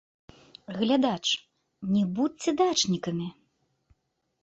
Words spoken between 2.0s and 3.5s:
будзьце дачнікамі!